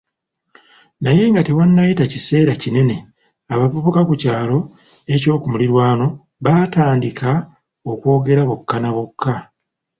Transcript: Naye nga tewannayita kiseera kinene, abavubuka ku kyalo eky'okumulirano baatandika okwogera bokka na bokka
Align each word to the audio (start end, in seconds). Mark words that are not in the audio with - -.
Naye 1.03 1.23
nga 1.31 1.41
tewannayita 1.47 2.03
kiseera 2.11 2.53
kinene, 2.61 2.95
abavubuka 3.53 4.01
ku 4.07 4.13
kyalo 4.21 4.57
eky'okumulirano 5.15 6.07
baatandika 6.43 7.31
okwogera 7.91 8.41
bokka 8.49 8.75
na 8.79 8.89
bokka 8.95 9.35